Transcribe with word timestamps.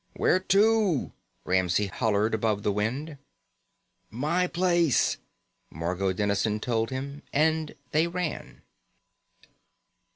"Where 0.15 0.39
to?" 0.39 1.13
Ramsey 1.45 1.85
hollered 1.85 2.33
above 2.33 2.63
the 2.63 2.71
wind. 2.71 3.19
"My 4.09 4.47
place," 4.47 5.17
Margot 5.69 6.11
Dennison 6.13 6.59
told 6.59 6.89
him, 6.89 7.21
and 7.31 7.75
they 7.91 8.07
ran. 8.07 8.63